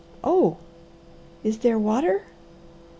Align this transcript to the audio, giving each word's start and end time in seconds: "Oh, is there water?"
"Oh, 0.23 0.57
is 1.43 1.59
there 1.59 1.77
water?" 1.77 2.23